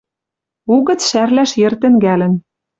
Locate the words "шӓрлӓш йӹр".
1.09-1.73